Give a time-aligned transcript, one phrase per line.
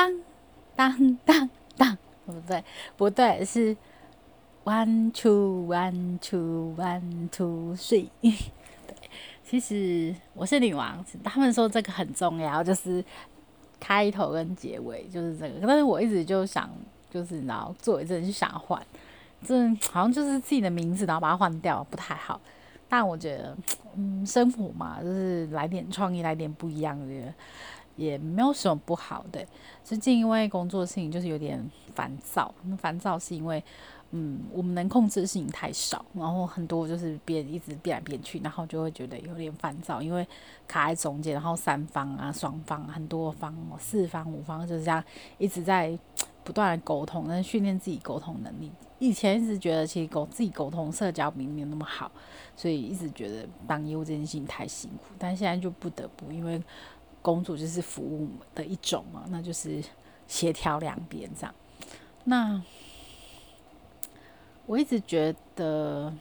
[0.00, 0.14] 当
[0.74, 2.64] 当当当，不对
[2.96, 3.76] 不对，是
[4.64, 8.08] one two one two one two three。
[8.22, 8.40] 对，
[9.44, 13.04] 其实我是女王，他们说这个很重要，就是
[13.78, 16.70] 开头跟结尾就是这个，但是我一直就想，
[17.10, 18.80] 就是然后做一阵就想换，
[19.44, 22.40] 这好像就是自己的名字，然后把它换掉不太好。
[22.88, 23.56] 但我觉得，
[23.96, 27.34] 嗯，生活嘛，就是来点创意，来点不一样的，
[28.00, 29.46] 也没有什么不好的。
[29.84, 31.62] 最近因为工作事情就是有点
[31.94, 33.62] 烦躁，那烦躁是因为，
[34.12, 40.26] 嗯，我们能控制的事情太少，然后很多就是变一直变来变去，然后就会觉得有点烦躁，因为
[40.66, 45.04] 卡在中间，然后三方啊、双方、很多方、四方、五方就是这样
[45.36, 45.98] 一直在
[46.42, 48.72] 不断的沟通，那训练自己沟通能力。
[48.98, 52.10] 以前一直觉得其实沟自己沟通社交并没有那么好，
[52.54, 55.04] 所以一直觉得当业务这件事情太辛苦。
[55.18, 56.62] 但现在就不得不，因为
[57.22, 59.82] 工作就是服务的一种嘛，那就是
[60.26, 61.54] 协调两边这样。
[62.24, 62.62] 那
[64.66, 66.12] 我一直觉得，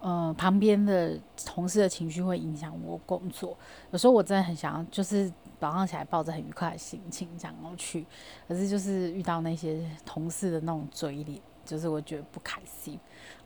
[0.00, 3.56] 呃，旁边的同事的情绪会影响我工作。
[3.90, 5.32] 有时候我真的很想要，就是。
[5.60, 8.06] 早上起来抱着很愉快的心情这样去，
[8.46, 12.98] 可是就是遇到那些同事的那种嘴脸，就是我觉得不开心。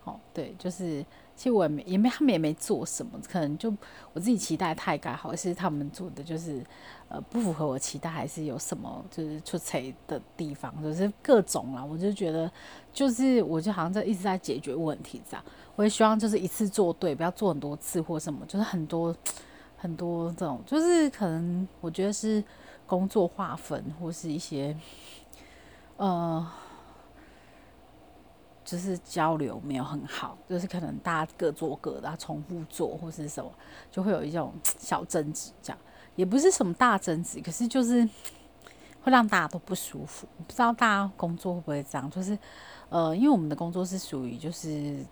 [0.04, 1.00] 哦，对，就是
[1.36, 3.72] 其实我也没也没他们也没做什么，可能就
[4.12, 6.60] 我自己期待太高，还是他们做的就是
[7.08, 11.84] 呃不符合我期待，还是有什么就是出彩的地方，就是各种啦。
[11.84, 12.50] 我就觉得
[12.92, 15.44] 就是我就好像在一直在解决问题这样，
[15.76, 19.16] 我也希望就是一次做对，不要做很多次或什么，就是很多。
[19.82, 22.42] 很多这种就是可能，我觉得是
[22.86, 24.76] 工作划分，或是一些
[25.96, 26.48] 呃，
[28.64, 33.50] 就是交流没有很好，就是可能大家各做各的，重复做或是什么，
[33.90, 35.78] 就会有一种小争执，这样
[36.14, 38.08] 也不是什么大争执，可是就是
[39.02, 40.28] 会让大家都不舒服。
[40.46, 42.08] 不知道大家工作会不会这样？
[42.08, 42.38] 就是
[42.88, 45.04] 呃，因为我们的工作是属于就是。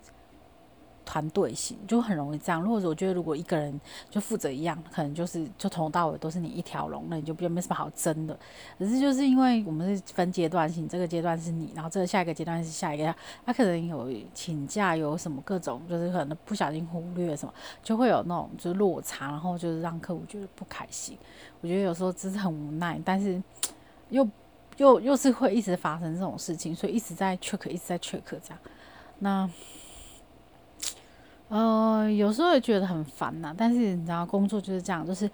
[1.11, 3.77] 团队型就很容易这样，或者我觉得如果一个人
[4.09, 8.39] 就负责一样，可能就是就从头到尾都是你一条龙，那你就比较没什么好争的。
[8.79, 13.13] 可是就是因为我们是分阶段性，这个阶段是你，然后这个下一个阶段是下一个，
[13.45, 21.17] 他可能有请假，有什么各种，就是可能不小心忽略什么，就会有那种就是落差，然后就是让客户觉得不开心。
[21.59, 23.43] 我觉得有时候真是很无奈，但是
[24.11, 24.25] 又
[24.77, 28.57] 又又是会一直发生这种事情，所以一直在 check，一直在 check 这样。
[29.19, 29.49] 那。
[31.51, 35.29] 呃，有时候也觉得很烦呐，但是你知道，工作就是这样，就是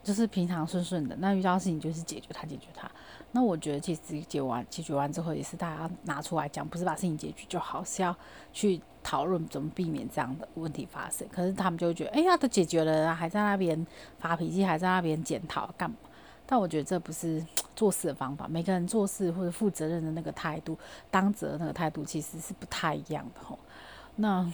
[0.00, 2.88] 就是平常顺顺的，那遇到事情就是解决它，解决它。
[3.32, 8.16] 那我觉得其实解完解决完之后，也是大家拿出来讲，不是把事情解决就好，是要
[8.52, 11.26] 去讨论怎么避免这样的问题发生。
[11.32, 13.84] 可是他们就觉得，哎呀，都解决了，还在那边
[14.20, 15.96] 发脾气，还在那边检讨干嘛？
[16.46, 18.46] 但我觉得这不是做事的方法。
[18.46, 20.78] 每个人做事或者负责任的那个态度，
[21.10, 23.58] 当责那个态度，其实是不太一样的吼。
[24.16, 24.50] 那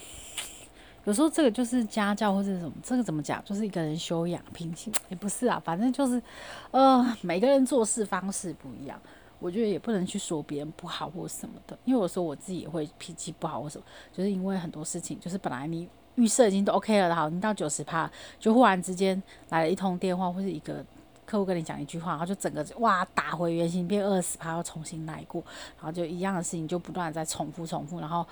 [1.04, 3.42] 有时候这个就是家教或者什么，这个怎么讲？
[3.44, 6.22] 就是一个人修养品性，也不是啊，反正就是，
[6.70, 9.00] 呃，每个人做事方式不一样，
[9.40, 18.08] 我觉得也不能去说别人不好或什么的，因为有时候我自己也会脾气不好或什么，就是因为很多事情，就是本来你预设已经都 OK 了，好，你到九十趴，
[18.38, 20.84] 就忽然之间来了一通电话或者一个
[21.26, 25.42] 客户跟你讲一句话，然后就整个哇打回原形，变二十趴，要重新来过，
[25.78, 28.24] 然后就一样的事情就不断的在重复重复，然后。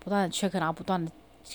[0.00, 1.10] 不断的 check，然后不断的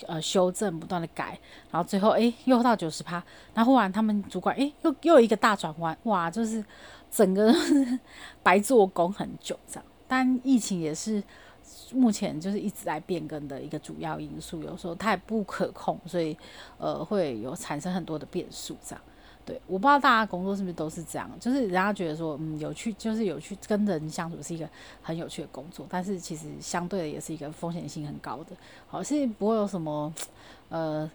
[0.07, 1.39] 呃修正，不断的改，
[1.71, 3.23] 然后最后哎又到九十趴，
[3.53, 6.63] 然后忽然他们主管哎又又一个大转弯，哇，就是
[7.09, 7.53] 整个
[8.43, 9.85] 白做工很久这样。
[10.07, 11.21] 但疫情也是
[11.93, 16.37] 目前就是一直在变更的一个主要因素，有时候太不可控，所以
[16.77, 19.01] 呃会有产生很多的变数这样。
[19.47, 24.69] 对，我不知道大家工作是不是都是这样，就是人家觉得说，嗯，有趣，就是有趣，跟人相处是一个
[25.01, 28.51] 很有趣的工作，但是其实相对的也是一个风险性很高的，
[28.87, 30.13] 好，是不会有什么，
[30.69, 31.09] 呃。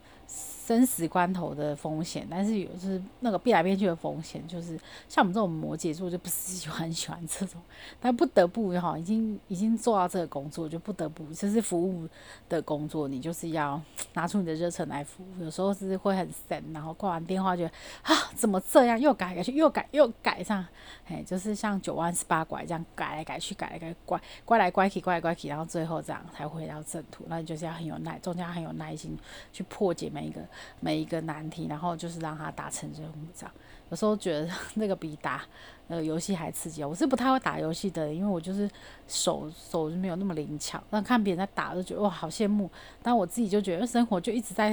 [0.65, 7.61] 生死关头的风险，但是有就是那个变来变去的风险，就是像我们这种摩羯座就不是很 喜欢这种，
[8.01, 12.09] 但不得不哈，已经已经做到这个工作，就不得不就是服务
[12.49, 13.79] 的工作，你就是要
[14.15, 15.45] 拿出你的热忱来服务。
[15.45, 17.69] 有时候是会很神，然后挂完电话觉得
[18.03, 20.65] 啊，怎么这样又改改去又改又改上，
[21.07, 27.25] 哎，就是像九弯十八拐这样改来改去改来改拐拐来拐去拐来拐去，然后最后这样才回到正途。
[27.29, 29.19] 那你就是要很有耐，中间很有耐心
[29.53, 30.11] 去破解。
[30.13, 30.41] 每一个
[30.81, 33.55] 每一个难题，然后就是让他达成任务这样。
[33.93, 35.43] 有时候觉得 那个比打
[35.89, 36.83] 呃游戏还刺激。
[36.83, 38.69] 我是不太会打游戏的，因为我就是
[39.07, 40.83] 手手就没有那么灵巧。
[40.89, 42.71] 但看别人在打，就觉得哇好羡慕。
[43.03, 44.71] 但我自己就觉得生活就一直在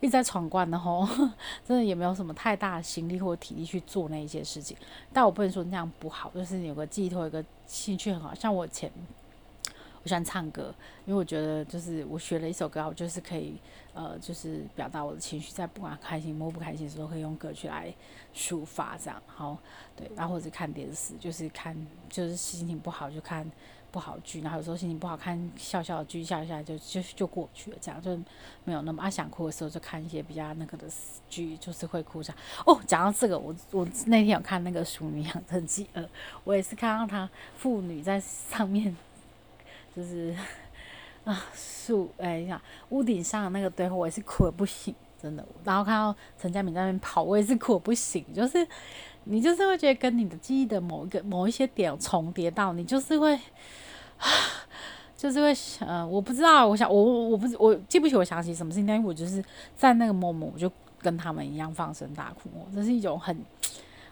[0.00, 1.06] 一直在闯关的吼，
[1.64, 4.76] 真的也没有什么太大的心力或体力去做那一些事情。
[5.12, 8.34] 但我不能说那样不好，就是有个寄托，有个兴趣很好。
[8.34, 8.90] 像我前
[10.06, 10.74] 喜欢唱歌，
[11.04, 13.56] 因为我觉得就是我学了一首歌，我就是可以。
[13.96, 17.90] 呃，就是表达我的情绪，在不管开心或不开心的时候，可以用歌曲来
[18.34, 19.56] 抒发，这样好，
[19.96, 21.74] 对，然后或者看电视，就是看，
[22.10, 23.50] 就是心情不好就看
[23.90, 28.14] 不好剧，然后有时候心情不好看笑笑的剧，笑一下就就就过去了，这样就
[28.64, 30.86] 没有那么啊想哭的时候就看一些比较那个的
[31.30, 32.36] 剧，就是会哭下。
[32.66, 36.02] 哦，讲到这个，我我那天有看那个《熟女养成记二》，
[36.44, 38.94] 我也是看到他妇女在上面，
[39.96, 40.36] 就是。
[41.24, 45.44] 啊，树哎呀，屋顶上那个堆火，我也是哭的不行，真的。
[45.64, 48.24] 然后看到陈佳敏在那边跑，我也是哭的不行。
[48.32, 48.64] 就是
[49.24, 53.34] 你就是会觉得跟你的记忆的某一个某一些点重叠到，你就是会
[54.18, 54.30] 啊，
[55.16, 59.44] 就是会呃，我不知道，我想我我不我记不起我想起什么事情，但我就是
[59.74, 60.70] 在那个 moment，我就
[61.00, 63.36] 跟他们一样放声大哭，这是一种很。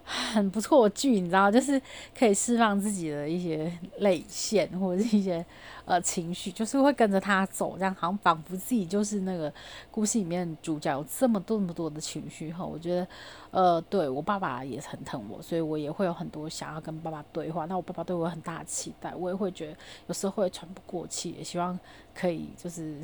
[0.05, 1.81] 很不错的剧，你知道，就是
[2.17, 5.45] 可以释放自己的一些泪腺或者是一些
[5.87, 9.53] 呃情绪，就是会跟着他走，这样好像仿佛自己就是那个
[9.91, 12.65] 故事里面主角，有这么多那么多的情绪哈。
[12.65, 13.09] 我觉得，
[13.51, 17.65] 呃，对我爸爸也很疼我，所以我也会有很多想要跟爸爸对话。
[17.65, 19.77] 那我爸爸对我很大的期待，我也会觉得
[20.09, 21.79] 有时候会喘不过气，也希望
[22.15, 23.01] 可以就是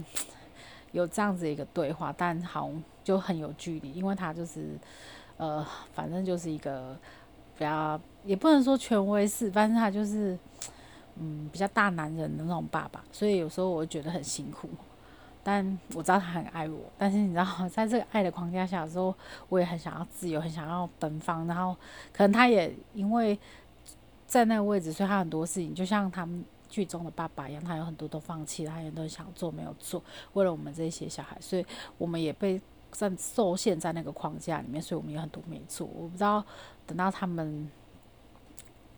[0.92, 4.78] 有这样子一个对话，但好像就很有距离，因为他就是。
[5.40, 6.94] 呃，反正就是一个
[7.56, 10.38] 比较，也不能说权威式，但是他就是，
[11.16, 14.68] 嗯，比较大男人的那种爸爸，所以有时候我觉得很辛苦。
[15.42, 19.14] 但我知道他很爱我，但是你知道，在这个爱的框架下的时候，
[19.48, 21.46] 我也很想要自由，很想要奔放。
[21.46, 21.74] 然后，
[22.12, 23.38] 可能他也因为
[24.26, 30.04] 在那个位置，所以他很多事情就像他们剧中的爸爸一样，他有很多都放弃了，他也都想做没有做，
[30.34, 31.64] 为了我们这些小孩，所以
[31.96, 32.60] 我们也被。
[32.92, 35.86] 在受限在那个框架里面，所以我们有很多没做。
[35.86, 36.44] 我不知道
[36.86, 37.70] 等到他们，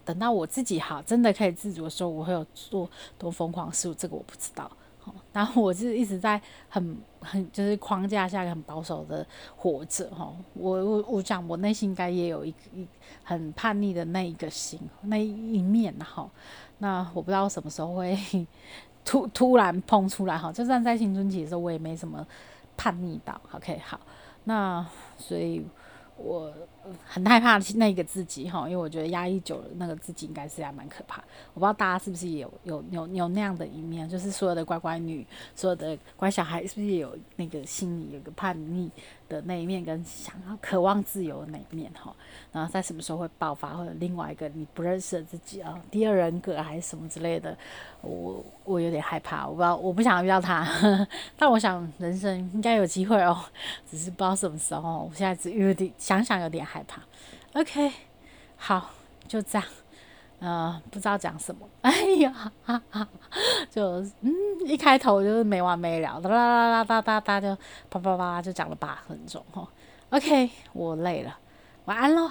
[0.04, 4.70] 等到我自己哈，真的可以自主的时候，我会有做多疯狂事，这个我不知道。
[4.98, 10.32] 好，然后我是一直在很很就是框架下很保守的活着哈。
[10.54, 12.86] 我我我讲，我内心应该也有一一
[13.24, 16.30] 很叛逆的那一个心那一面哈。
[16.78, 18.16] 那我不知道什么时候会
[19.04, 20.52] 突突然碰出来哈。
[20.52, 22.24] 就算在青春期的时候，我也没什么。
[22.82, 24.00] 叛逆到，OK，好，
[24.42, 24.84] 那
[25.16, 25.64] 所以
[26.16, 26.52] 我
[27.04, 31.22] 很害怕那个自己哈，因为我觉得压抑久了，那个自己应该是还蛮可怕。
[31.54, 38.90] 我不知道大家是不是也有有有有那样的一面，就是所有的乖乖女，所有的乖小孩，是不是也有那个心里有个叛逆？
[39.28, 42.14] 的那一面跟想要渴望自由的那一面哈，
[42.52, 47.56] 然后在什么时候会爆发，或者另外一个你不认识的自己啊，第二人格还是什么之类的，
[48.02, 50.68] 我我有点害怕，我不知道，我不想遇到他，
[51.34, 53.42] 但我想人生应该有机会哦，
[53.90, 57.02] 只是不知道什么时候，我现在只有点想想有点害怕。
[57.52, 57.92] OK，
[58.56, 58.90] 好，
[59.28, 59.68] 就这样。
[60.40, 63.06] 呃，不知道讲什么， 哎呀，哈哈，
[63.70, 64.32] 就嗯，
[64.66, 67.54] 一开头就是没完没了，哒啦啦啦哒哒哒，就
[67.90, 69.68] 啪啪啪就讲了八分钟哈。
[70.10, 71.38] OK，我累了，
[71.84, 72.30] 晚安喽。